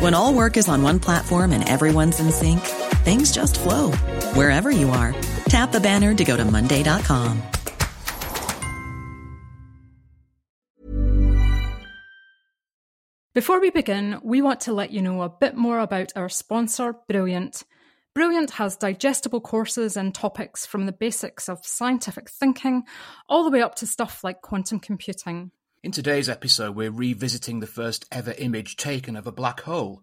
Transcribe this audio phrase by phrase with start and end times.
[0.00, 2.60] When all work is on one platform and everyone's in sync,
[3.04, 3.92] things just flow
[4.34, 5.14] wherever you are.
[5.48, 7.42] Tap the banner to go to Monday.com.
[13.34, 16.94] Before we begin, we want to let you know a bit more about our sponsor,
[17.08, 17.64] Brilliant.
[18.14, 22.84] Brilliant has digestible courses and topics from the basics of scientific thinking
[23.28, 25.50] all the way up to stuff like quantum computing.
[25.84, 30.02] In today's episode, we're revisiting the first ever image taken of a black hole,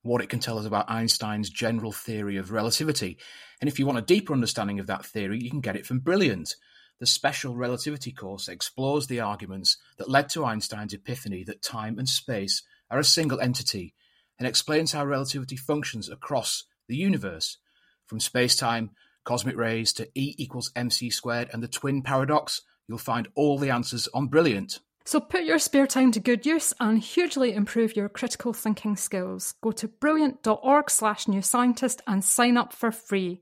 [0.00, 3.18] what it can tell us about Einstein's general theory of relativity.
[3.60, 5.98] And if you want a deeper understanding of that theory, you can get it from
[5.98, 6.56] Brilliant.
[6.98, 12.08] The special relativity course explores the arguments that led to Einstein's epiphany that time and
[12.08, 13.92] space are a single entity
[14.38, 17.58] and explains how relativity functions across the universe,
[18.06, 18.92] from space-time,
[19.24, 22.62] cosmic rays to E equals mc squared and the twin paradox.
[22.88, 24.78] You'll find all the answers on Brilliant.
[25.04, 29.54] So put your spare time to good use and hugely improve your critical thinking skills.
[29.62, 33.40] Go to brilliant.org slash new scientist and sign up for free.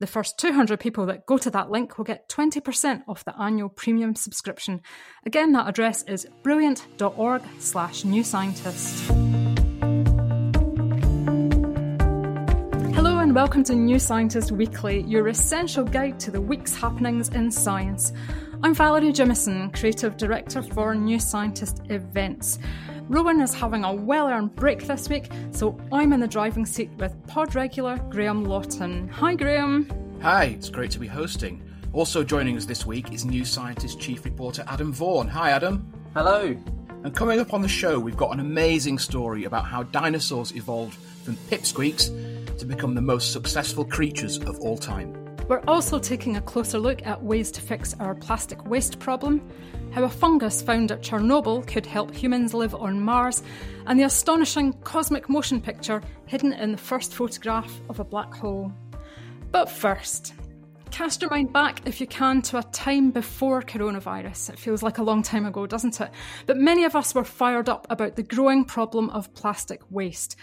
[0.00, 3.68] The first 200 people that go to that link will get 20% off the annual
[3.68, 4.80] premium subscription.
[5.24, 9.06] Again, that address is brilliant.org slash new scientist.
[12.94, 17.50] Hello and welcome to New Scientist Weekly, your essential guide to the week's happenings in
[17.50, 18.12] science.
[18.64, 22.60] I'm Valerie Jamieson, Creative Director for New Scientist Events.
[23.08, 26.88] Rowan is having a well earned break this week, so I'm in the driving seat
[26.96, 29.08] with pod regular Graham Lawton.
[29.08, 29.90] Hi, Graham.
[30.22, 31.60] Hi, it's great to be hosting.
[31.92, 35.26] Also joining us this week is New Scientist Chief Reporter Adam Vaughan.
[35.26, 35.92] Hi, Adam.
[36.14, 36.56] Hello.
[37.02, 40.94] And coming up on the show, we've got an amazing story about how dinosaurs evolved
[41.24, 45.21] from pipsqueaks to become the most successful creatures of all time.
[45.48, 49.46] We're also taking a closer look at ways to fix our plastic waste problem,
[49.90, 53.42] how a fungus found at Chernobyl could help humans live on Mars,
[53.86, 58.72] and the astonishing cosmic motion picture hidden in the first photograph of a black hole.
[59.50, 60.32] But first,
[60.90, 64.50] cast your mind back if you can to a time before coronavirus.
[64.50, 66.10] It feels like a long time ago, doesn't it?
[66.46, 70.36] But many of us were fired up about the growing problem of plastic waste.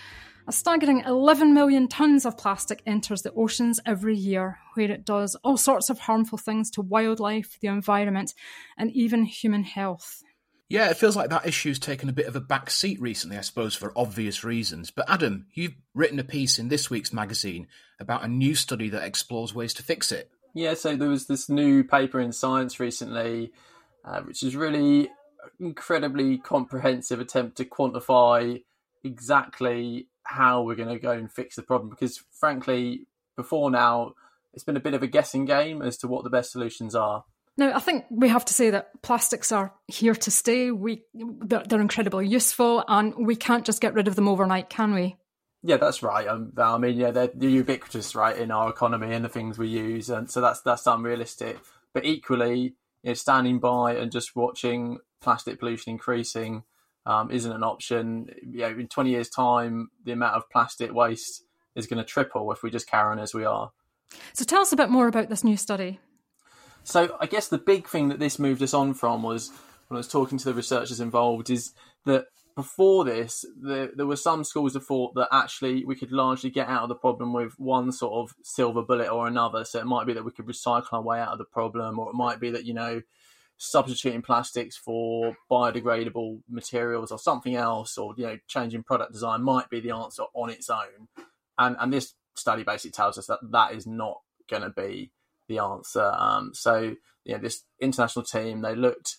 [0.50, 5.36] A staggering 11 million tonnes of plastic enters the oceans every year, where it does
[5.44, 8.34] all sorts of harmful things to wildlife, the environment,
[8.76, 10.24] and even human health.
[10.68, 13.42] Yeah, it feels like that issue's taken a bit of a back seat recently, I
[13.42, 14.90] suppose, for obvious reasons.
[14.90, 17.68] But Adam, you've written a piece in this week's magazine
[18.00, 20.32] about a new study that explores ways to fix it.
[20.56, 23.52] Yeah, so there was this new paper in Science recently,
[24.04, 25.12] uh, which is really
[25.60, 28.64] incredibly comprehensive attempt to quantify
[29.04, 34.14] exactly how we're going to go and fix the problem because frankly before now
[34.54, 37.24] it's been a bit of a guessing game as to what the best solutions are.
[37.58, 40.70] Now i think we have to say that plastics are here to stay.
[40.70, 44.94] We they're, they're incredibly useful and we can't just get rid of them overnight can
[44.94, 45.18] we?
[45.64, 46.28] Yeah that's right.
[46.28, 49.68] Um, i mean yeah they're, they're ubiquitous right in our economy and the things we
[49.68, 51.58] use and so that's that's unrealistic.
[51.92, 56.64] But equally you know standing by and just watching plastic pollution increasing
[57.10, 58.30] um, isn't an option.
[58.44, 61.44] You know, in 20 years' time, the amount of plastic waste
[61.76, 63.72] is going to triple if we just carry on as we are.
[64.34, 66.00] So tell us a bit more about this new study.
[66.84, 69.50] So I guess the big thing that this moved us on from was
[69.88, 71.74] when I was talking to the researchers involved is
[72.06, 76.52] that before this, there, there were some schools of thought that actually we could largely
[76.52, 79.66] get out of the problem with one sort of silver bullet or another.
[79.66, 82.10] So it might be that we could recycle our way out of the problem, or
[82.10, 83.02] it might be that, you know,
[83.60, 89.70] substituting plastics for biodegradable materials or something else, or you know, changing product design might
[89.70, 91.08] be the answer on its own.
[91.58, 95.12] And and this study basically tells us that that is not going to be
[95.48, 96.12] the answer.
[96.18, 96.96] Um, so
[97.26, 99.18] you know, this international team they looked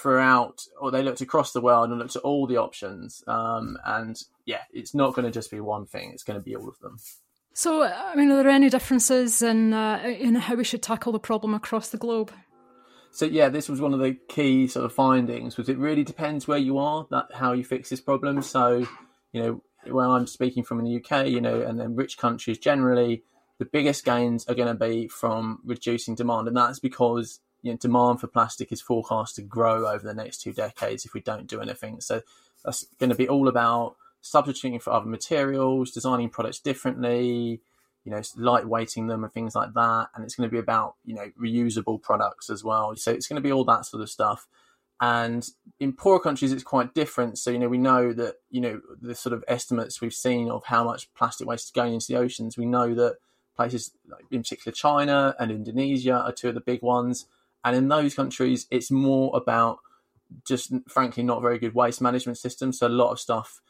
[0.00, 3.22] throughout, or they looked across the world and looked at all the options.
[3.26, 4.16] Um, and
[4.46, 6.78] yeah, it's not going to just be one thing; it's going to be all of
[6.78, 6.96] them.
[7.52, 11.20] So, I mean, are there any differences in uh, in how we should tackle the
[11.20, 12.32] problem across the globe?
[13.14, 15.56] So yeah, this was one of the key sort of findings.
[15.56, 18.42] Was it really depends where you are that how you fix this problem.
[18.42, 18.88] So,
[19.32, 22.58] you know, where I'm speaking from in the UK, you know, and then rich countries
[22.58, 23.22] generally,
[23.58, 27.76] the biggest gains are going to be from reducing demand, and that's because you know,
[27.76, 31.46] demand for plastic is forecast to grow over the next two decades if we don't
[31.46, 32.00] do anything.
[32.00, 32.20] So
[32.64, 37.60] that's going to be all about substituting for other materials, designing products differently,
[38.04, 40.08] you know, lightweighting them and things like that.
[40.14, 42.94] And it's going to be about, you know, reusable products as well.
[42.96, 44.46] So it's going to be all that sort of stuff.
[45.00, 45.46] And
[45.80, 47.38] in poor countries, it's quite different.
[47.38, 50.64] So, you know, we know that, you know, the sort of estimates we've seen of
[50.64, 53.16] how much plastic waste is going into the oceans, we know that
[53.56, 57.26] places, like in particular China and Indonesia, are two of the big ones.
[57.64, 59.78] And in those countries, it's more about
[60.46, 62.78] just, frankly, not very good waste management systems.
[62.78, 63.60] So a lot of stuff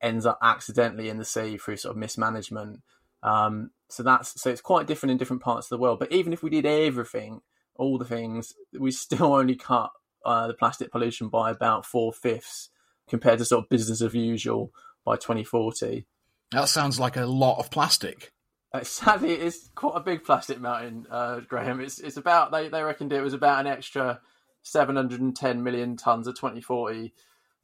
[0.00, 2.82] ends up accidentally in the sea through sort of mismanagement.
[3.22, 5.98] Um, so that's so it's quite different in different parts of the world.
[5.98, 7.40] But even if we did everything,
[7.76, 9.90] all the things, we still only cut
[10.24, 12.70] uh, the plastic pollution by about four fifths
[13.08, 14.72] compared to sort of business as usual
[15.04, 16.06] by 2040.
[16.52, 18.32] That sounds like a lot of plastic.
[18.72, 21.80] Uh, sadly, it's quite a big plastic mountain, uh, Graham.
[21.80, 24.20] It's it's about they they reckoned it was about an extra
[24.62, 27.12] 710 million tons of 2040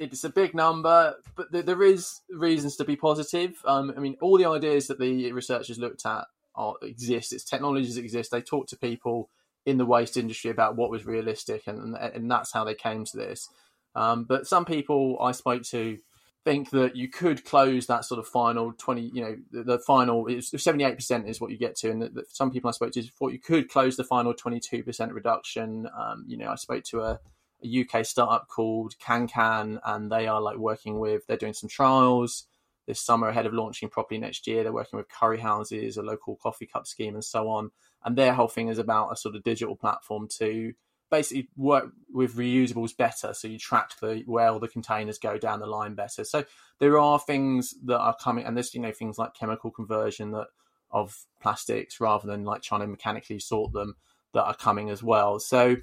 [0.01, 3.55] it's a big number, but there is reasons to be positive.
[3.67, 6.25] Um, I mean, all the ideas that the researchers looked at
[6.55, 7.33] are, exist.
[7.35, 8.31] It's technologies exist.
[8.31, 9.29] They talked to people
[9.67, 13.17] in the waste industry about what was realistic, and and that's how they came to
[13.17, 13.49] this.
[13.95, 15.99] Um, but some people I spoke to
[16.45, 20.25] think that you could close that sort of final 20 you know the, the final
[20.25, 23.33] 78% is what you get to and the, the, some people i spoke to thought
[23.33, 27.21] you could close the final 22% reduction um, you know i spoke to a
[27.65, 31.27] a UK startup called CanCan, and they are like working with.
[31.27, 32.47] They're doing some trials
[32.87, 34.63] this summer ahead of launching properly next year.
[34.63, 37.71] They're working with curry houses, a local coffee cup scheme, and so on.
[38.05, 40.73] And their whole thing is about a sort of digital platform to
[41.11, 43.35] basically work with reusables better.
[43.35, 46.25] So you track the where all the containers go down the line better.
[46.25, 46.45] So
[46.79, 50.49] there are things that are coming, and there's you know things like chemical conversion that
[50.91, 53.95] of plastics rather than like trying to mechanically sort them
[54.33, 55.39] that are coming as well.
[55.39, 55.77] So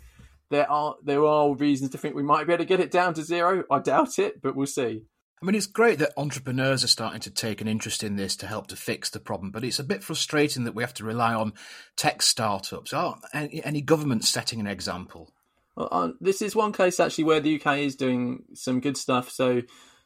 [0.49, 3.13] there are there are reasons to think we might be able to get it down
[3.15, 3.63] to zero.
[3.69, 5.03] I doubt it, but we'll see.
[5.41, 8.47] I mean, it's great that entrepreneurs are starting to take an interest in this to
[8.47, 11.35] help to fix the problem, but it's a bit frustrating that we have to rely
[11.35, 11.53] on
[11.95, 12.91] tech startups.
[12.91, 15.31] Are any, any government setting an example?
[15.75, 19.29] Well, uh, this is one case actually where the UK is doing some good stuff.
[19.29, 19.61] So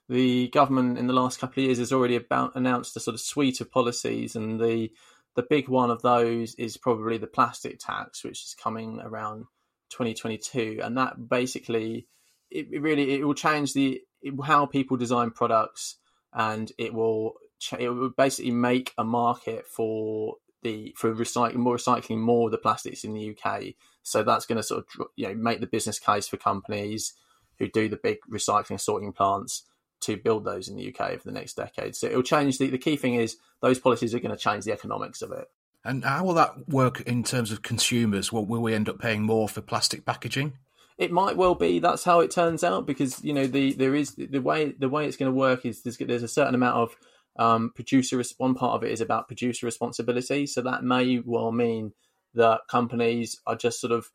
[0.09, 3.21] the government in the last couple of years has already about announced a sort of
[3.21, 4.91] suite of policies, and the
[5.37, 9.45] the big one of those is probably the plastic tax, which is coming around
[9.91, 12.07] 2022, and that basically
[12.49, 15.97] it, it really it will change the it, how people design products,
[16.33, 17.35] and it will
[17.77, 22.57] it will basically make a market for the for recycling more recycling more of the
[22.57, 23.73] plastics in the UK.
[24.03, 27.13] So that's going to sort of you know make the business case for companies
[27.59, 29.63] who do the big recycling sorting plants
[30.01, 31.95] to build those in the UK over the next decade.
[31.95, 34.73] So it'll change the the key thing is those policies are going to change the
[34.73, 35.47] economics of it.
[35.83, 38.31] And how will that work in terms of consumers?
[38.31, 40.54] Will, will we end up paying more for plastic packaging?
[40.98, 44.13] It might well be that's how it turns out because you know the there is
[44.16, 46.95] the way the way it's going to work is there's, there's a certain amount of
[47.39, 51.94] um, producer one part of it is about producer responsibility so that may well mean
[52.35, 54.11] that companies are just sort of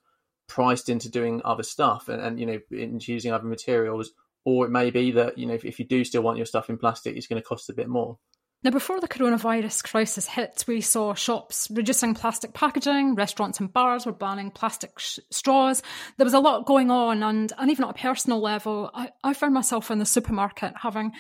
[0.49, 4.13] priced into doing other stuff and, and you know into using other materials
[4.45, 6.71] or it may be that you know if, if you do still want your stuff
[6.71, 8.19] in plastic it's going to cost a bit more
[8.67, 14.05] now, before the coronavirus crisis hit, we saw shops reducing plastic packaging, restaurants and bars
[14.05, 15.85] were banning plastic sh- straws.
[16.17, 19.35] There was a lot going on, and, and even at a personal level, I, I
[19.35, 21.13] found myself in the supermarket having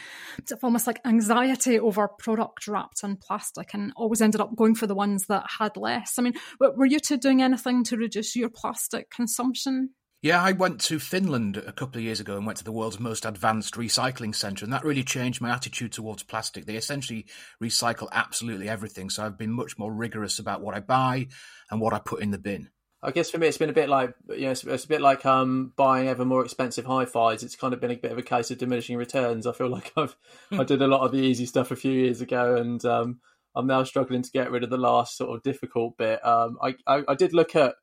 [0.61, 4.97] almost like anxiety over product wrapped in plastic and always ended up going for the
[4.97, 6.19] ones that had less.
[6.19, 9.91] I mean, were you two doing anything to reduce your plastic consumption?
[10.23, 12.99] Yeah, I went to Finland a couple of years ago and went to the world's
[12.99, 16.64] most advanced recycling centre, and that really changed my attitude towards plastic.
[16.64, 17.26] They essentially
[17.62, 21.28] recycle absolutely everything, so I've been much more rigorous about what I buy
[21.70, 22.70] and what I put in the bin.
[23.02, 25.02] I guess for me, it's been a bit like you know, it's, it's a bit
[25.02, 27.42] like um, buying ever more expensive hi-fis.
[27.42, 29.46] It's kind of been a bit of a case of diminishing returns.
[29.46, 30.16] I feel like I've
[30.50, 33.20] I did a lot of the easy stuff a few years ago, and um,
[33.54, 36.25] I'm now struggling to get rid of the last sort of difficult bit.
[36.25, 37.75] Um, I, I, I did look at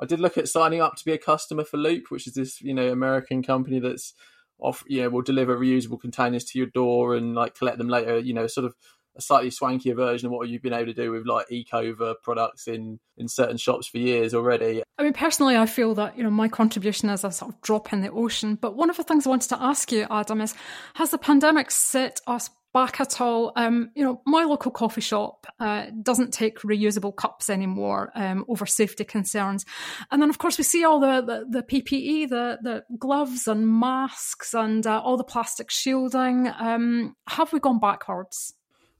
[0.00, 2.60] I did look at signing up to be a customer for Loop, which is this
[2.60, 4.14] you know American company that's
[4.58, 8.18] off you know will deliver reusable containers to your door and like collect them later.
[8.18, 8.74] You know, sort of
[9.16, 12.66] a slightly swankier version of what you've been able to do with like ecover products
[12.66, 14.82] in in certain shops for years already.
[14.98, 17.92] I mean, personally, I feel that you know my contribution is a sort of drop
[17.92, 18.54] in the ocean.
[18.54, 20.54] But one of the things I wanted to ask you, Adam, is
[20.94, 23.52] has the pandemic set us back at all.
[23.56, 28.66] Um, you know, my local coffee shop uh, doesn't take reusable cups anymore um, over
[28.66, 29.64] safety concerns.
[30.10, 33.68] And then, of course, we see all the, the, the PPE, the, the gloves and
[33.68, 36.48] masks and uh, all the plastic shielding.
[36.48, 38.54] Um, have we gone backwards?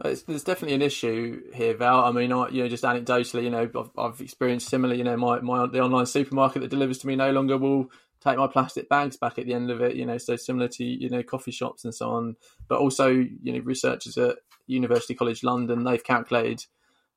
[0.04, 2.04] It's, there's definitely an issue here, Val.
[2.04, 4.94] I mean, I, you know, just anecdotally, you know, I've, I've experienced similar.
[4.94, 7.90] You know, my, my the online supermarket that delivers to me no longer will
[8.22, 9.96] take my plastic bags back at the end of it.
[9.96, 12.36] You know, so similar to you know coffee shops and so on.
[12.68, 14.36] But also, you know, researchers at
[14.66, 16.64] University College London they've calculated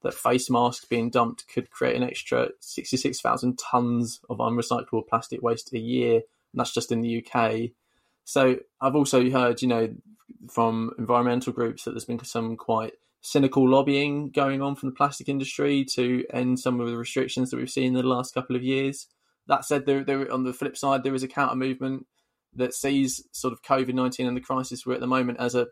[0.02, 5.08] that face masks being dumped could create an extra sixty six thousand tons of unrecyclable
[5.08, 6.16] plastic waste a year.
[6.16, 7.72] And that's just in the UK.
[8.26, 9.94] So I've also heard, you know,
[10.50, 15.30] from environmental groups that there's been some quite cynical lobbying going on from the plastic
[15.30, 18.64] industry to end some of the restrictions that we've seen in the last couple of
[18.64, 19.08] years.
[19.48, 22.06] That said, there, there on the flip side, there is a counter movement
[22.56, 25.68] that sees sort of COVID nineteen and the crisis we're at the moment as a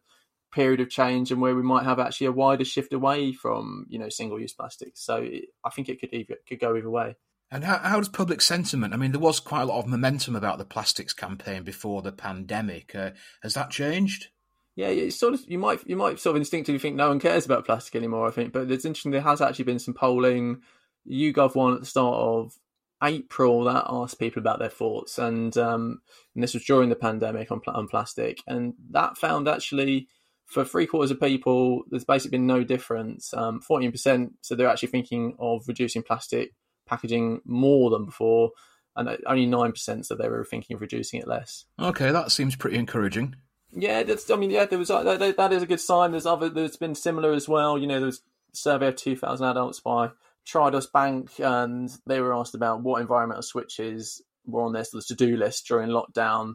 [0.52, 3.98] period of change and where we might have actually a wider shift away from you
[3.98, 5.04] know single use plastics.
[5.04, 5.26] So
[5.64, 7.16] I think it could either could go either way.
[7.54, 8.94] And how, how does public sentiment?
[8.94, 12.14] I mean, there was quite a lot of momentum about the plastics campaign before the
[12.14, 12.96] pandemic.
[12.96, 13.12] Uh,
[13.44, 14.30] has that changed?
[14.76, 17.46] Yeah, it's sort of you might you might sort of instinctively think no one cares
[17.46, 18.28] about plastic anymore.
[18.28, 19.12] I think, but it's interesting.
[19.12, 20.62] There has actually been some polling.
[21.10, 22.54] YouGov one at the start of
[23.04, 26.02] April that asked people about their thoughts, and um,
[26.36, 30.08] and this was during the pandemic on on plastic, and that found actually
[30.46, 33.34] for three quarters of people, there's basically been no difference.
[33.34, 36.54] Um, fourteen um, percent said they're actually thinking of reducing plastic
[36.88, 38.52] packaging more than before,
[38.96, 41.66] and only nine percent said they were thinking of reducing it less.
[41.80, 43.36] Okay, that seems pretty encouraging.
[43.72, 44.30] Yeah, that's.
[44.30, 46.12] I mean, yeah, there was that, that is a good sign.
[46.12, 46.50] There's other.
[46.50, 47.78] There's been similar as well.
[47.78, 48.22] You know, there was
[48.54, 50.10] a survey of two thousand adults by
[50.48, 55.38] Triodos Bank, and they were asked about what environmental switches were on their to do
[55.38, 56.54] list during lockdown.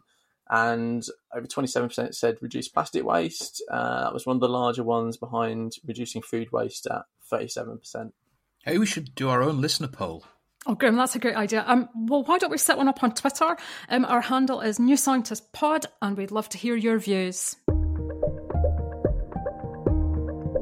[0.49, 3.61] And over 27% said reduce plastic waste.
[3.69, 8.11] Uh, that was one of the larger ones behind reducing food waste at 37%.
[8.63, 10.25] Hey, we should do our own listener poll.
[10.65, 11.63] Oh, Graham, that's a great idea.
[11.65, 13.55] Um, well, why don't we set one up on Twitter?
[13.87, 17.55] Um, our handle is New Scientist Pod, and we'd love to hear your views.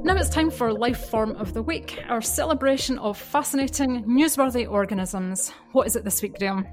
[0.05, 5.49] Now it's time for Life Form of the Week, our celebration of fascinating, newsworthy organisms.
[5.71, 6.67] What is it this week, Graham?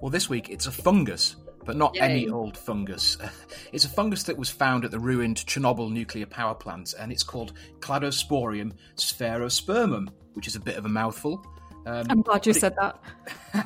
[0.00, 2.02] Well, this week it's a fungus, but not Yay.
[2.02, 3.18] any old fungus.
[3.72, 7.24] It's a fungus that was found at the ruined Chernobyl nuclear power plant, and it's
[7.24, 11.44] called Cladosporium sphaerospermum, which is a bit of a mouthful.
[11.86, 12.94] Um, I'm glad you said it,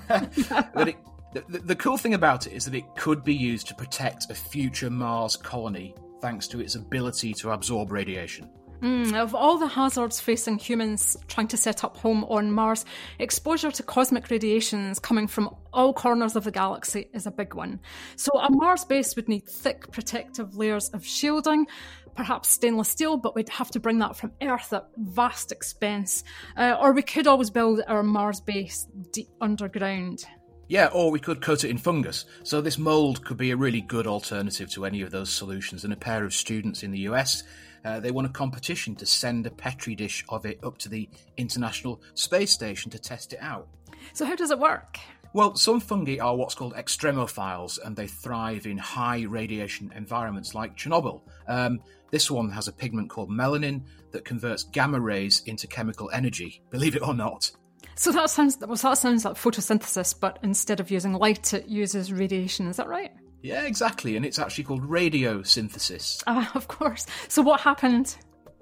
[0.09, 0.71] that.
[0.73, 0.97] but it,
[1.51, 4.35] the, the cool thing about it is that it could be used to protect a
[4.35, 8.49] future Mars colony thanks to its ability to absorb radiation.
[8.83, 12.85] Mm, of all the hazards facing humans trying to set up home on Mars,
[13.19, 17.81] exposure to cosmic radiations coming from all corners of the galaxy is a big one.
[18.17, 21.67] So, a Mars base would need thick protective layers of shielding,
[22.15, 26.25] perhaps stainless steel, but we'd have to bring that from Earth at vast expense.
[26.57, 30.25] Uh, or we could always build our Mars base deep underground.
[30.69, 32.25] Yeah, or we could coat it in fungus.
[32.45, 35.83] So this mould could be a really good alternative to any of those solutions.
[35.83, 37.43] And a pair of students in the US
[37.85, 41.09] uh, they won a competition to send a petri dish of it up to the
[41.37, 43.69] International Space Station to test it out.
[44.13, 44.99] So, how does it work?
[45.33, 50.77] Well, some fungi are what's called extremophiles, and they thrive in high radiation environments like
[50.77, 51.23] Chernobyl.
[51.47, 56.63] Um, this one has a pigment called melanin that converts gamma rays into chemical energy,
[56.71, 57.53] believe it or not.
[57.95, 62.13] So that sounds well, that sounds like photosynthesis, but instead of using light, it uses
[62.13, 62.67] radiation.
[62.67, 63.13] Is that right?
[63.43, 64.17] Yeah, exactly.
[64.17, 66.23] And it's actually called radiosynthesis.
[66.27, 67.07] Ah, of course.
[67.29, 68.17] So what happened?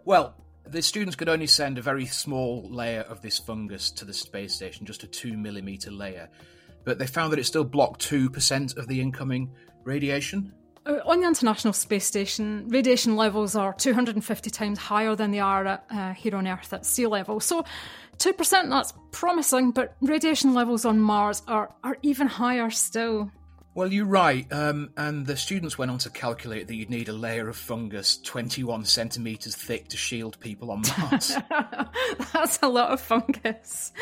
[0.05, 0.35] Well,
[0.67, 4.55] the students could only send a very small layer of this fungus to the space
[4.55, 6.29] station, just a two millimeter layer.
[6.85, 9.51] But they found that it still blocked 2% of the incoming
[9.85, 10.53] radiation.
[10.87, 15.67] Uh, on the International Space Station, radiation levels are 250 times higher than they are
[15.67, 17.41] at, uh, here on Earth at sea level.
[17.41, 17.65] So
[18.19, 23.31] 2%, that's promising, but radiation levels on Mars are, are even higher still.
[23.79, 24.45] Well, you're right.
[24.53, 28.17] Um, and the students went on to calculate that you'd need a layer of fungus
[28.17, 31.37] 21 centimetres thick to shield people on Mars.
[32.33, 33.93] That's a lot of fungus.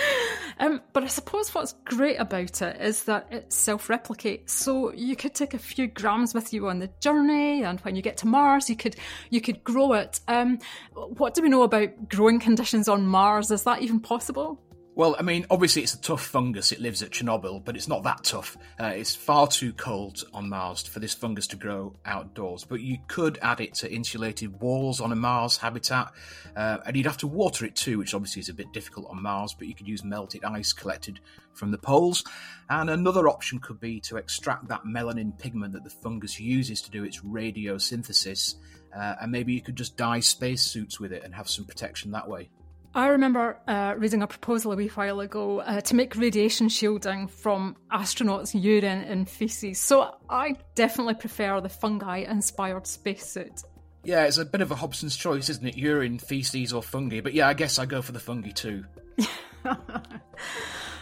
[0.58, 4.48] Um, but I suppose what's great about it is that it self replicates.
[4.48, 8.00] So you could take a few grams with you on the journey, and when you
[8.00, 8.96] get to Mars, you could
[9.28, 10.20] you could grow it.
[10.26, 10.58] Um,
[10.94, 13.50] what do we know about growing conditions on Mars?
[13.50, 14.58] Is that even possible?
[14.96, 16.72] Well, I mean, obviously it's a tough fungus.
[16.72, 18.56] It lives at Chernobyl, but it's not that tough.
[18.80, 22.64] Uh, it's far too cold on Mars for this fungus to grow outdoors.
[22.64, 26.14] But you could add it to insulated walls on a Mars habitat,
[26.56, 29.22] uh, and you'd have to water it too, which obviously is a bit difficult on
[29.22, 29.54] Mars.
[29.58, 31.20] But you could use melted ice collected
[31.52, 32.24] from the poles.
[32.70, 36.90] And another option could be to extract that melanin pigment that the fungus uses to
[36.90, 38.54] do its radiosynthesis,
[38.96, 42.26] uh, and maybe you could just dye spacesuits with it and have some protection that
[42.26, 42.48] way.
[42.96, 47.28] I remember uh, reading a proposal a wee while ago uh, to make radiation shielding
[47.28, 49.78] from astronauts' urine and feces.
[49.78, 53.60] So I definitely prefer the fungi inspired spacesuit.
[54.02, 55.76] Yeah, it's a bit of a Hobson's choice, isn't it?
[55.76, 57.20] Urine, feces, or fungi.
[57.20, 58.86] But yeah, I guess I go for the fungi too.
[59.66, 59.74] uh,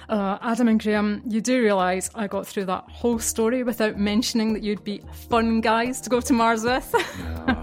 [0.08, 4.64] Adam and Graham, you do realise I got through that whole story without mentioning that
[4.64, 6.92] you'd be fun guys to go to Mars with.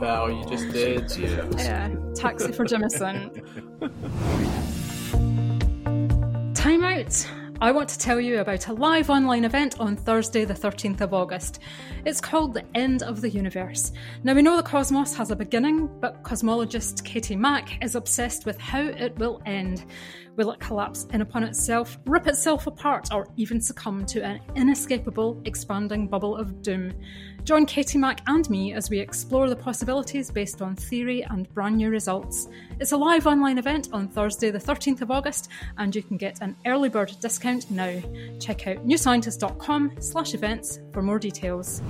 [0.00, 1.10] Val, you just did.
[1.58, 3.30] yeah, taxi for Jamieson.
[6.54, 7.28] Time out.
[7.60, 11.12] I want to tell you about a live online event on Thursday, the 13th of
[11.12, 11.58] August.
[12.04, 13.90] It's called The End of the Universe.
[14.22, 18.60] Now, we know the cosmos has a beginning, but cosmologist Katie Mack is obsessed with
[18.60, 19.86] how it will end.
[20.36, 25.42] Will it collapse in upon itself, rip itself apart, or even succumb to an inescapable,
[25.44, 26.94] expanding bubble of doom?
[27.42, 31.78] Join Katie Mack and me as we explore the possibilities based on theory and brand
[31.78, 32.46] new results.
[32.78, 35.48] It's a live online event on Thursday, the 13th of August,
[35.78, 38.00] and you can get an early bird discount now.
[38.40, 41.82] Check out newscientist.com slash events for more details.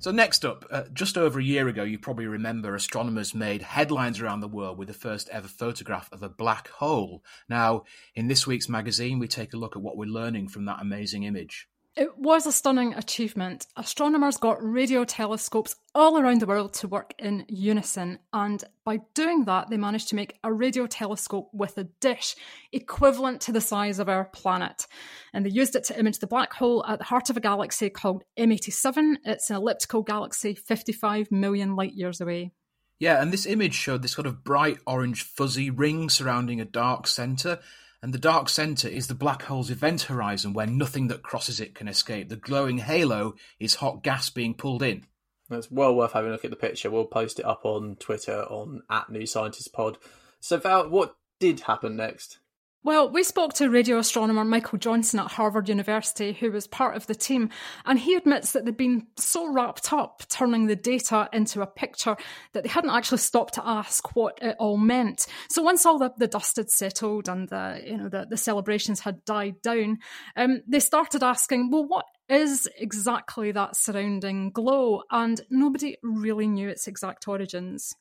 [0.00, 4.20] So, next up, uh, just over a year ago, you probably remember astronomers made headlines
[4.20, 7.24] around the world with the first ever photograph of a black hole.
[7.48, 7.82] Now,
[8.14, 11.24] in this week's magazine, we take a look at what we're learning from that amazing
[11.24, 11.68] image.
[11.98, 13.66] It was a stunning achievement.
[13.76, 19.46] Astronomers got radio telescopes all around the world to work in unison, and by doing
[19.46, 22.36] that, they managed to make a radio telescope with a dish
[22.70, 24.86] equivalent to the size of our planet.
[25.34, 27.90] And they used it to image the black hole at the heart of a galaxy
[27.90, 29.16] called M87.
[29.24, 32.52] It's an elliptical galaxy 55 million light years away.
[33.00, 37.08] Yeah, and this image showed this sort of bright orange fuzzy ring surrounding a dark
[37.08, 37.58] centre
[38.02, 41.74] and the dark center is the black hole's event horizon where nothing that crosses it
[41.74, 42.28] can escape.
[42.28, 45.04] The glowing halo is hot gas being pulled in.
[45.48, 46.90] That's well worth having a look at the picture.
[46.90, 49.98] We'll post it up on Twitter on at New Scientist Pod.
[50.40, 52.38] So Val, what did happen next?
[52.84, 57.08] Well, we spoke to radio astronomer Michael Johnson at Harvard University, who was part of
[57.08, 57.50] the team,
[57.84, 62.16] and he admits that they'd been so wrapped up turning the data into a picture
[62.52, 65.26] that they hadn't actually stopped to ask what it all meant.
[65.50, 69.00] So once all the, the dust had settled and the you know the, the celebrations
[69.00, 69.98] had died down,
[70.36, 75.02] um, they started asking, well, what is exactly that surrounding glow?
[75.10, 77.92] And nobody really knew its exact origins.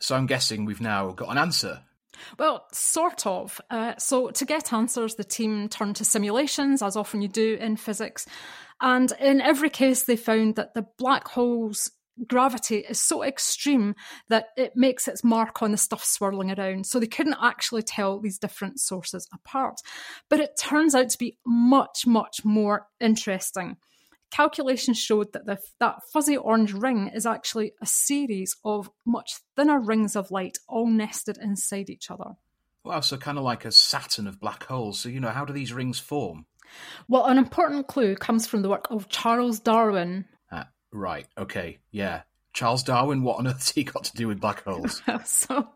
[0.00, 1.82] So I'm guessing we've now got an answer
[2.38, 3.60] well, sort of.
[3.70, 7.76] Uh, so, to get answers, the team turned to simulations, as often you do in
[7.76, 8.26] physics.
[8.80, 11.90] And in every case, they found that the black hole's
[12.26, 13.94] gravity is so extreme
[14.28, 16.86] that it makes its mark on the stuff swirling around.
[16.86, 19.80] So, they couldn't actually tell these different sources apart.
[20.28, 23.76] But it turns out to be much, much more interesting
[24.32, 29.78] calculations showed that the, that fuzzy orange ring is actually a series of much thinner
[29.78, 32.32] rings of light all nested inside each other.
[32.84, 34.98] Wow, so kind of like a Saturn of black holes.
[34.98, 36.46] So, you know, how do these rings form?
[37.06, 40.24] Well, an important clue comes from the work of Charles Darwin.
[40.50, 42.22] Ah, right, okay, yeah.
[42.52, 45.02] Charles Darwin, what on earth's he got to do with black holes?
[45.24, 45.68] so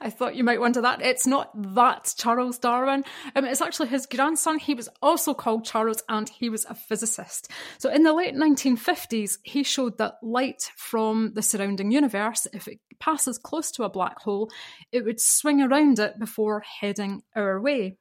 [0.00, 1.02] I thought you might wonder that.
[1.02, 3.04] It's not that Charles Darwin.
[3.34, 4.58] Um, it's actually his grandson.
[4.58, 7.50] He was also called Charles and he was a physicist.
[7.78, 12.78] So in the late 1950s, he showed that light from the surrounding universe, if it
[13.00, 14.50] passes close to a black hole,
[14.92, 17.96] it would swing around it before heading our way.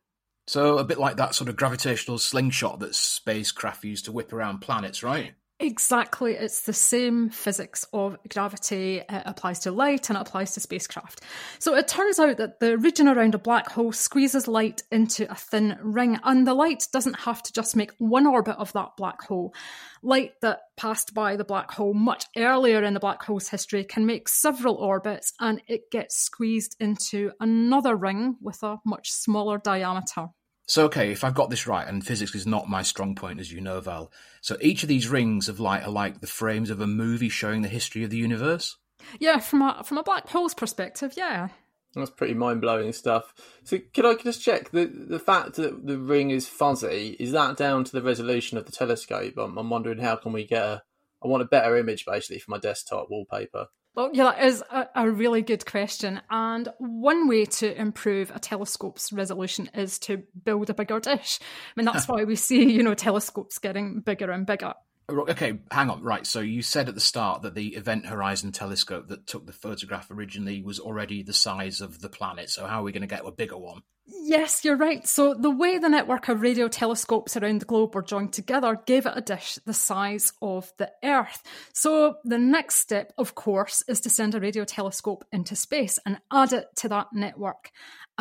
[0.48, 4.60] So a bit like that sort of gravitational slingshot that spacecraft use to whip around
[4.60, 5.34] planets, right?
[5.62, 6.34] Exactly.
[6.34, 9.04] It's the same physics of gravity.
[9.08, 11.22] It applies to light and it applies to spacecraft.
[11.60, 15.36] So it turns out that the region around a black hole squeezes light into a
[15.36, 19.22] thin ring, and the light doesn't have to just make one orbit of that black
[19.22, 19.54] hole.
[20.02, 24.08] Light that passed by the black hole much earlier in the black hole's history can
[24.08, 30.30] make several orbits and it gets squeezed into another ring with a much smaller diameter.
[30.72, 33.52] So, okay, if I've got this right, and physics is not my strong point, as
[33.52, 34.10] you know, Val.
[34.40, 37.62] So, each of these rings of light are like the frames of a movie showing
[37.62, 38.78] the history of the universe.
[39.20, 41.50] Yeah, from a from a black hole's perspective, yeah.
[41.94, 43.34] That's pretty mind blowing stuff.
[43.66, 47.18] So, could I just check the the fact that the ring is fuzzy?
[47.20, 49.34] Is that down to the resolution of the telescope?
[49.38, 50.84] I'm, I'm wondering how can we get a
[51.22, 53.68] I want a better image basically for my desktop wallpaper.
[53.94, 56.22] Well, yeah, that is a, a, really good question.
[56.30, 61.40] And one way to improve a telescope's resolution is to build a bigger dish.
[61.42, 64.76] I mean, that's why we see, you know, telescopes getting bigger and bigger.
[65.12, 66.02] Okay, hang on.
[66.02, 66.26] Right.
[66.26, 70.10] So you said at the start that the Event Horizon telescope that took the photograph
[70.10, 72.50] originally was already the size of the planet.
[72.50, 73.84] So how are we going to get a bigger one?
[74.06, 75.08] Yes, you're right.
[75.08, 79.06] So the way the network of radio telescopes around the globe were joined together gave
[79.06, 81.44] it a dish the size of the Earth.
[81.74, 86.20] So the next step, of course, is to send a radio telescope into space and
[86.32, 87.72] add it to that network.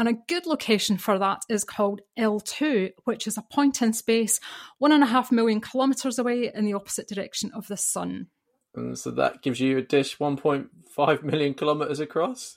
[0.00, 4.40] And a good location for that is called L2, which is a point in space
[4.78, 8.28] one and a half million kilometres away in the opposite direction of the Sun.
[8.74, 12.56] And so that gives you a dish 1.5 million kilometres across?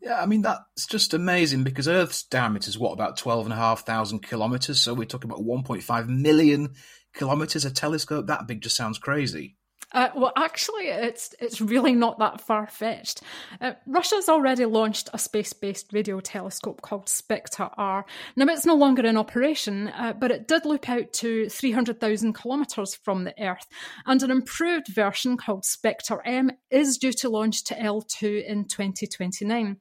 [0.00, 4.80] Yeah, I mean, that's just amazing because Earth's diameter is what, about 12,500 kilometres?
[4.80, 6.74] So we're talking about 1.5 million
[7.16, 7.64] kilometres.
[7.64, 9.55] A telescope that big just sounds crazy.
[9.92, 13.22] Uh, well, actually, it's it's really not that far fetched.
[13.60, 18.04] Uh, Russia's already launched a space based radio telescope called Spektr-R.
[18.34, 22.96] Now, it's no longer in operation, uh, but it did look out to 300,000 kilometres
[22.96, 23.66] from the Earth,
[24.06, 29.76] and an improved version called Spektr-M is due to launch to L2 in 2029.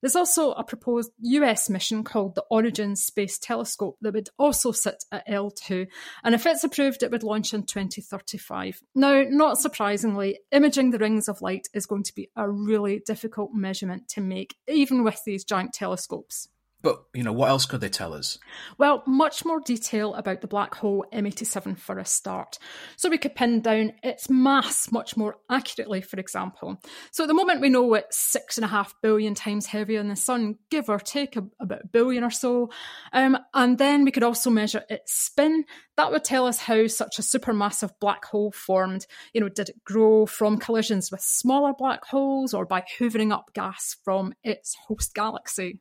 [0.00, 5.04] There's also a proposed US mission called the Origin Space Telescope that would also sit
[5.12, 5.88] at L2,
[6.24, 8.82] and if it's approved, it would launch in 2035.
[8.94, 13.50] Now, not surprisingly, imaging the rings of light is going to be a really difficult
[13.52, 16.48] measurement to make, even with these giant telescopes.
[16.82, 18.38] But, you know, what else could they tell us?
[18.78, 22.58] Well, much more detail about the black hole M87 for a start.
[22.96, 26.80] So we could pin down its mass much more accurately, for example.
[27.10, 30.08] So at the moment, we know it's six and a half billion times heavier than
[30.08, 32.70] the Sun, give or take a, about a billion or so.
[33.12, 35.64] Um, and then we could also measure its spin.
[35.98, 39.06] That would tell us how such a supermassive black hole formed.
[39.34, 43.52] You know, did it grow from collisions with smaller black holes or by hoovering up
[43.52, 45.80] gas from its host galaxy?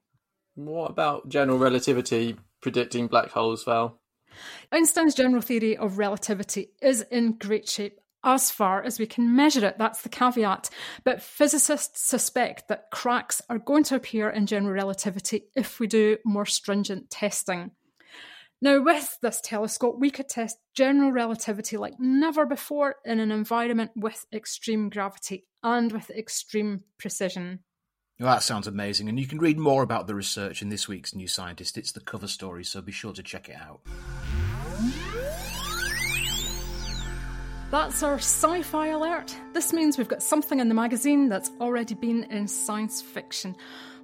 [0.55, 3.99] What about general relativity predicting black holes, Val?
[4.71, 9.65] Einstein's general theory of relativity is in great shape as far as we can measure
[9.65, 9.77] it.
[9.77, 10.69] That's the caveat.
[11.03, 16.17] But physicists suspect that cracks are going to appear in general relativity if we do
[16.25, 17.71] more stringent testing.
[18.61, 23.91] Now, with this telescope, we could test general relativity like never before in an environment
[23.95, 27.59] with extreme gravity and with extreme precision.
[28.19, 29.07] Well, that sounds amazing.
[29.07, 31.77] And you can read more about the research in this week's New Scientist.
[31.77, 33.79] It's the cover story, so be sure to check it out.
[37.71, 39.33] That's our sci fi alert.
[39.53, 43.55] This means we've got something in the magazine that's already been in science fiction.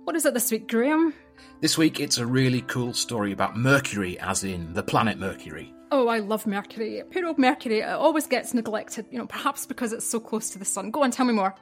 [0.05, 1.13] What is it this week, Graham?
[1.59, 5.73] This week it's a really cool story about Mercury, as in the planet Mercury.
[5.91, 7.01] Oh, I love Mercury.
[7.11, 10.59] Poor old Mercury, it always gets neglected, you know, perhaps because it's so close to
[10.59, 10.91] the sun.
[10.91, 11.55] Go on, tell me more.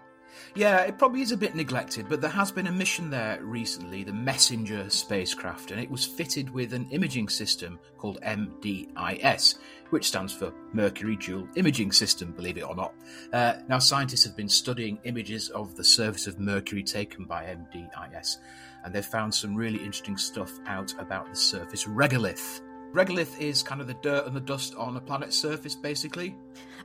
[0.55, 4.03] Yeah, it probably is a bit neglected, but there has been a mission there recently,
[4.03, 9.55] the Messenger spacecraft, and it was fitted with an imaging system called MDIS,
[9.89, 12.93] which stands for Mercury Dual Imaging System, believe it or not.
[13.31, 18.37] Uh, now, scientists have been studying images of the surface of Mercury taken by MDIS,
[18.83, 22.61] and they've found some really interesting stuff out about the surface regolith.
[22.93, 26.35] Regolith is kind of the dirt and the dust on a planet's surface, basically.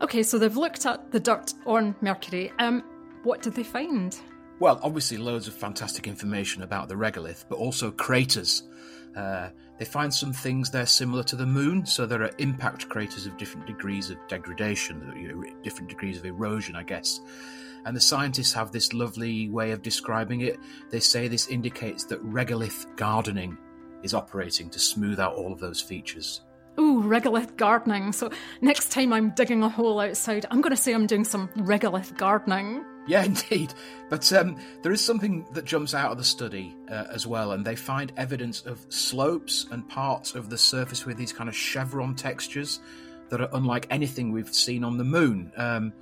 [0.00, 2.50] Okay, so they've looked at the dirt on Mercury.
[2.58, 2.82] Um,
[3.22, 4.18] what did they find?
[4.60, 8.64] Well, obviously, loads of fantastic information about the regolith, but also craters.
[9.16, 13.26] Uh, they find some things there similar to the moon, so there are impact craters
[13.26, 17.20] of different degrees of degradation, different degrees of erosion, I guess.
[17.84, 20.58] And the scientists have this lovely way of describing it.
[20.90, 23.56] They say this indicates that regolith gardening
[24.02, 26.42] is operating to smooth out all of those features.
[26.78, 28.12] Ooh, regolith gardening.
[28.12, 31.48] So next time I'm digging a hole outside, I'm going to say I'm doing some
[31.56, 32.84] regolith gardening.
[33.08, 33.74] Yeah, indeed.
[34.08, 37.64] But um, there is something that jumps out of the study uh, as well, and
[37.64, 42.14] they find evidence of slopes and parts of the surface with these kind of chevron
[42.14, 42.80] textures
[43.30, 45.50] that are unlike anything we've seen on the moon.
[45.56, 45.92] Um,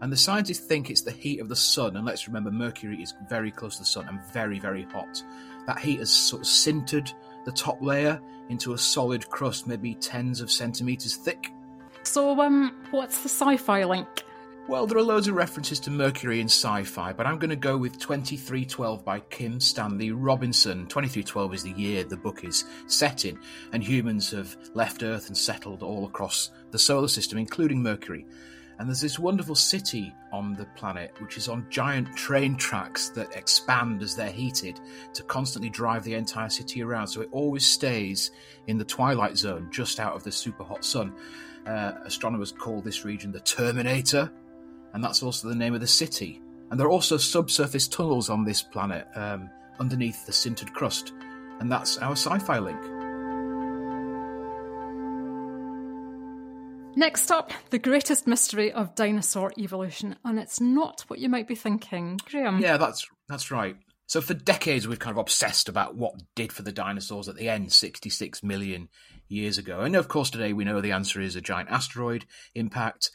[0.00, 3.14] and the scientists think it's the heat of the sun, and let's remember Mercury is
[3.28, 5.22] very close to the sun and very, very hot.
[5.66, 7.12] That heat has sort of sintered
[7.44, 11.52] the top layer into a solid crust, maybe tens of centimeters thick.
[12.02, 14.08] So, um, what's the sci-fi link?
[14.68, 17.56] Well, there are loads of references to Mercury in sci fi, but I'm going to
[17.56, 20.86] go with 2312 by Kim Stanley Robinson.
[20.86, 23.40] 2312 is the year the book is set in,
[23.72, 28.24] and humans have left Earth and settled all across the solar system, including Mercury.
[28.78, 33.34] And there's this wonderful city on the planet which is on giant train tracks that
[33.34, 34.78] expand as they're heated
[35.14, 37.08] to constantly drive the entire city around.
[37.08, 38.30] So it always stays
[38.68, 41.14] in the twilight zone just out of the super hot sun.
[41.66, 44.30] Uh, astronomers call this region the Terminator
[44.92, 46.40] and that's also the name of the city.
[46.70, 51.12] And there are also subsurface tunnels on this planet um, underneath the sintered crust.
[51.60, 52.80] And that's our sci fi link.
[56.94, 61.54] Next up, the greatest mystery of dinosaur evolution, and it's not what you might be
[61.54, 62.60] thinking, Graham.
[62.60, 63.76] Yeah, that's that's right.
[64.06, 67.48] So for decades we've kind of obsessed about what did for the dinosaurs at the
[67.48, 68.90] end 66 million
[69.26, 69.80] years ago.
[69.80, 73.10] And of course today we know the answer is a giant asteroid impact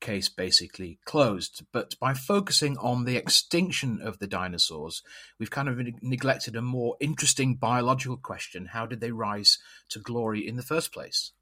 [0.00, 1.64] case basically closed.
[1.72, 5.02] But by focusing on the extinction of the dinosaurs,
[5.38, 9.58] we've kind of neglected a more interesting biological question how did they rise
[9.90, 11.32] to glory in the first place?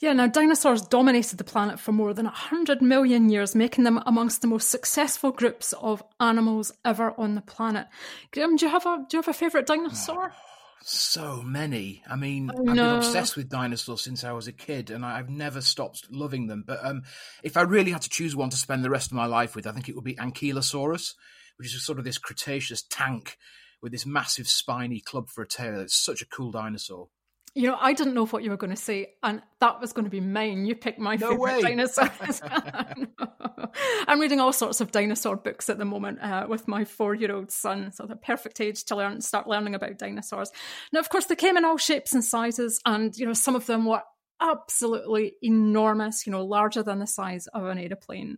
[0.00, 4.40] Yeah, now dinosaurs dominated the planet for more than 100 million years, making them amongst
[4.40, 7.86] the most successful groups of animals ever on the planet.
[8.32, 10.32] Graham, do you have a, do you have a favourite dinosaur?
[10.34, 10.55] Oh
[10.88, 12.02] so many.
[12.08, 15.28] I mean, oh, I've been obsessed with dinosaurs since I was a kid, and I've
[15.28, 16.62] never stopped loving them.
[16.64, 17.02] But um,
[17.42, 19.66] if I really had to choose one to spend the rest of my life with,
[19.66, 21.14] I think it would be Ankylosaurus,
[21.56, 23.36] which is sort of this Cretaceous tank
[23.82, 25.80] with this massive spiny club for a tail.
[25.80, 27.08] It's such a cool dinosaur.
[27.56, 30.04] You know, I didn't know what you were going to say, and that was going
[30.04, 30.66] to be mine.
[30.66, 32.10] You picked my no favorite dinosaur.
[34.06, 37.92] I'm reading all sorts of dinosaur books at the moment uh, with my four-year-old son,
[37.92, 40.50] so the perfect age to learn, start learning about dinosaurs.
[40.92, 43.64] Now, of course, they came in all shapes and sizes, and you know, some of
[43.64, 44.02] them were
[44.38, 48.36] absolutely enormous, you know, larger than the size of an aeroplane.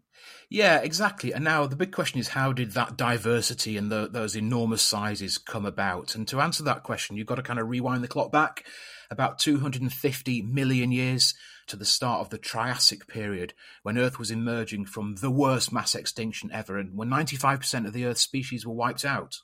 [0.48, 1.32] Yeah, exactly.
[1.32, 5.38] And now the big question is how did that diversity and the, those enormous sizes
[5.38, 6.14] come about?
[6.14, 8.64] And to answer that question, you've got to kind of rewind the clock back
[9.10, 11.34] about 250 million years
[11.66, 15.94] to the start of the Triassic period, when Earth was emerging from the worst mass
[15.94, 19.36] extinction ever, and when 95% of the Earth's species were wiped out.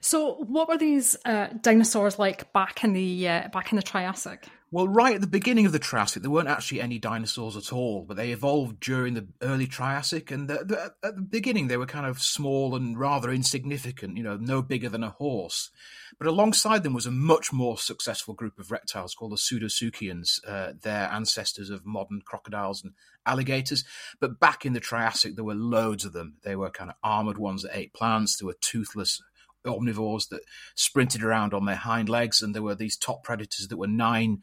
[0.00, 4.46] So, what were these uh, dinosaurs like back in the uh, back in the Triassic?
[4.74, 8.02] Well, right at the beginning of the Triassic, there weren't actually any dinosaurs at all,
[8.02, 10.32] but they evolved during the early Triassic.
[10.32, 14.24] And the, the, at the beginning, they were kind of small and rather insignificant, you
[14.24, 15.70] know, no bigger than a horse.
[16.18, 20.72] But alongside them was a much more successful group of reptiles called the Pseudosuchians, Uh,
[20.82, 23.84] they're ancestors of modern crocodiles and alligators.
[24.18, 26.38] But back in the Triassic, there were loads of them.
[26.42, 28.38] They were kind of armored ones that ate plants.
[28.38, 29.22] they were toothless
[29.64, 30.42] omnivores that
[30.74, 34.42] sprinted around on their hind legs, and there were these top predators that were nine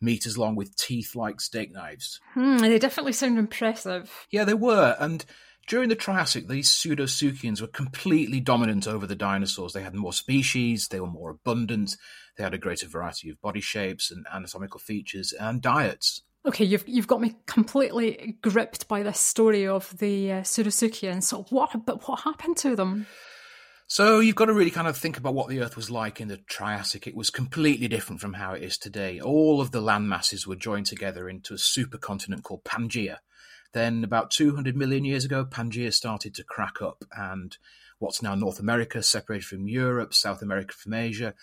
[0.00, 2.20] meters long with teeth like steak knives.
[2.34, 4.26] Hmm, they definitely sound impressive.
[4.30, 4.96] Yeah, they were.
[4.98, 5.24] And
[5.66, 9.72] during the Triassic, these pseudosuchians were completely dominant over the dinosaurs.
[9.72, 11.96] They had more species, they were more abundant,
[12.36, 16.22] they had a greater variety of body shapes and anatomical features and diets.
[16.46, 21.24] Okay, you've you've got me completely gripped by this story of the uh, pseudosuchians.
[21.24, 21.84] So what?
[21.84, 23.06] But what happened to them?
[23.92, 26.28] So you've got to really kind of think about what the Earth was like in
[26.28, 27.08] the Triassic.
[27.08, 29.18] It was completely different from how it is today.
[29.18, 33.18] All of the land masses were joined together into a supercontinent called Pangaea.
[33.72, 37.58] Then, about 200 million years ago, Pangaea started to crack up, and
[37.98, 41.34] what's now North America separated from Europe, South America from Asia.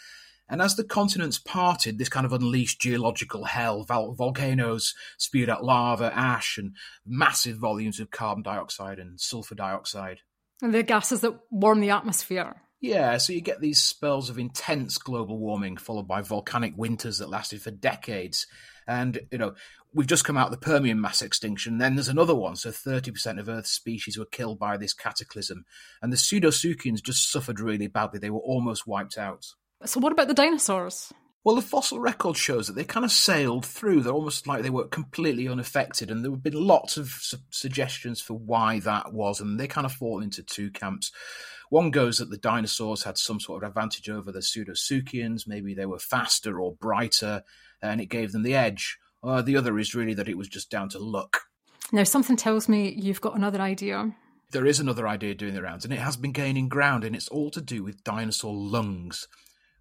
[0.48, 3.84] And as the continents parted, this kind of unleashed geological hell.
[3.84, 10.22] Vol- volcanoes spewed out lava, ash, and massive volumes of carbon dioxide and sulfur dioxide.
[10.62, 12.56] And the gases that warm the atmosphere.
[12.80, 17.30] Yeah, so you get these spells of intense global warming followed by volcanic winters that
[17.30, 18.46] lasted for decades.
[18.88, 19.56] And, you know,
[19.94, 21.80] we've just come out of the Permian mass extinction.
[21.80, 22.56] Then there's another one.
[22.56, 25.66] So 30% of Earth's species were killed by this cataclysm.
[26.02, 28.20] And the Pseudosuchians just suffered really badly.
[28.20, 29.46] They were almost wiped out.
[29.86, 31.14] So, what about the dinosaurs?
[31.48, 34.02] Well, the fossil record shows that they kind of sailed through.
[34.02, 38.20] They're almost like they were completely unaffected, and there have been lots of su- suggestions
[38.20, 41.10] for why that was, and they kind of fall into two camps.
[41.70, 45.86] One goes that the dinosaurs had some sort of advantage over the pseudosuchians, maybe they
[45.86, 47.44] were faster or brighter,
[47.82, 48.98] and it gave them the edge.
[49.24, 51.44] Uh, the other is really that it was just down to luck.
[51.94, 54.14] Now, something tells me you've got another idea.
[54.52, 57.30] There is another idea doing the rounds, and it has been gaining ground, and it's
[57.30, 59.30] all to do with dinosaur lungs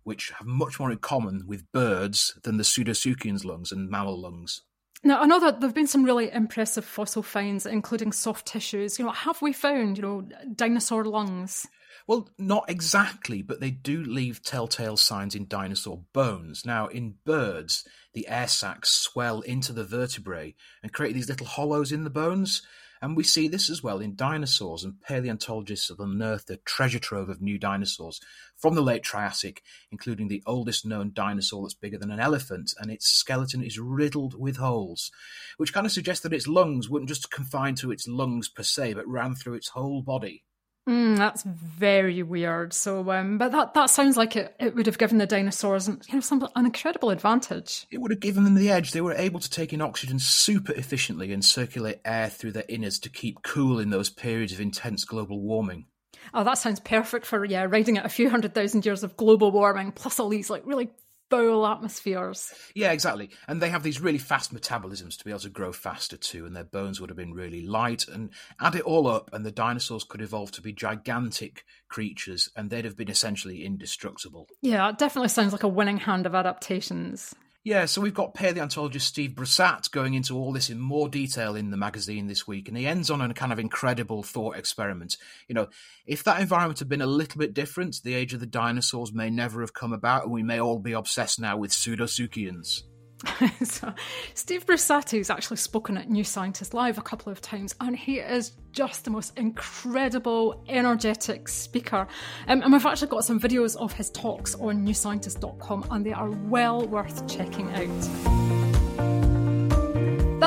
[0.06, 4.62] which have much more in common with birds than the pseudosuchians lungs and mammal lungs.
[5.02, 9.00] Now, I know that there have been some really impressive fossil finds, including soft tissues.
[9.00, 11.66] You know, have we found, you know, dinosaur lungs?
[12.06, 16.64] Well, not exactly, but they do leave telltale signs in dinosaur bones.
[16.64, 21.90] Now, in birds, the air sacs swell into the vertebrae and create these little hollows
[21.90, 22.62] in the bones.
[23.06, 27.28] And we see this as well in dinosaurs, and paleontologists have unearthed a treasure trove
[27.28, 28.20] of new dinosaurs
[28.56, 32.90] from the late Triassic, including the oldest known dinosaur that's bigger than an elephant, and
[32.90, 35.12] its skeleton is riddled with holes,
[35.56, 38.94] which kind of suggests that its lungs weren't just confined to its lungs per se,
[38.94, 40.42] but ran through its whole body.
[40.88, 42.72] Mm, that's very weird.
[42.72, 45.98] So, um, but that, that sounds like it, it would have given the dinosaurs you
[46.12, 47.86] know, some, an incredible advantage.
[47.90, 48.92] It would have given them the edge.
[48.92, 53.00] They were able to take in oxygen super efficiently and circulate air through their innards
[53.00, 55.86] to keep cool in those periods of intense global warming.
[56.32, 59.50] Oh, that sounds perfect for yeah, riding out a few hundred thousand years of global
[59.50, 60.90] warming, plus all these like really
[61.30, 62.52] foul atmospheres.
[62.74, 63.30] Yeah, exactly.
[63.48, 66.54] And they have these really fast metabolisms to be able to grow faster too, and
[66.54, 68.06] their bones would have been really light.
[68.08, 72.70] And add it all up, and the dinosaurs could evolve to be gigantic creatures, and
[72.70, 74.46] they'd have been essentially indestructible.
[74.62, 77.34] Yeah, it definitely sounds like a winning hand of adaptations.
[77.66, 81.72] Yeah, so we've got paleontologist Steve Brusatte going into all this in more detail in
[81.72, 85.16] the magazine this week, and he ends on a kind of incredible thought experiment.
[85.48, 85.68] You know,
[86.06, 89.30] if that environment had been a little bit different, the age of the dinosaurs may
[89.30, 92.84] never have come about, and we may all be obsessed now with pseudosuchians.
[93.64, 93.94] so,
[94.34, 98.52] Steve Brusatte's actually spoken at New Scientist Live a couple of times, and he is
[98.72, 102.06] just the most incredible, energetic speaker.
[102.46, 106.30] Um, and we've actually got some videos of his talks on newscientist.com, and they are
[106.30, 109.35] well worth checking out.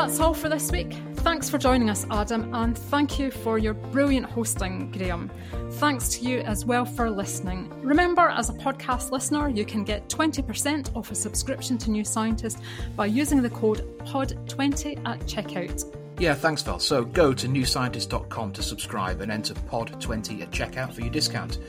[0.10, 0.98] That's all for this week.
[1.18, 5.30] Thanks for joining us, Adam, and thank you for your brilliant hosting, Graham.
[5.74, 7.72] Thanks to you as well for listening.
[7.84, 12.58] Remember, as a podcast listener, you can get 20% off a subscription to New Scientist
[12.96, 15.96] by using the code POD20 at checkout.
[16.18, 16.80] Yeah, thanks, Val.
[16.80, 21.60] So go to newscientist.com to subscribe and enter POD20 at checkout for your discount.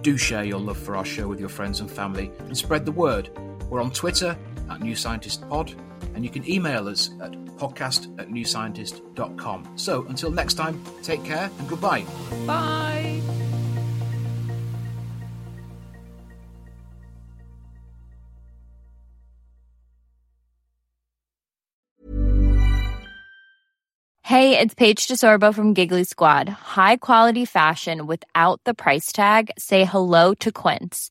[0.00, 2.92] Do share your love for our show with your friends and family and spread the
[2.92, 3.28] word.
[3.68, 4.38] We're on Twitter
[4.70, 5.74] at New Scientist Pod,
[6.14, 9.78] and you can email us at podcast at newscientist.com.
[9.78, 12.04] So until next time, take care and goodbye.
[12.46, 13.22] Bye.
[24.34, 26.48] Hey, it's Paige DeSorbo from Giggly Squad.
[26.48, 29.50] High quality fashion without the price tag.
[29.58, 31.10] Say hello to Quince.